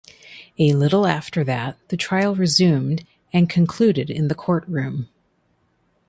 A 0.57 0.73
little 0.73 1.05
after 1.05 1.43
that 1.43 1.77
the 1.89 1.95
trial 1.95 2.33
resumed 2.33 3.05
and 3.31 3.47
concluded 3.47 4.09
in 4.09 4.29
the 4.29 4.33
court 4.33 4.67
room. 4.67 5.09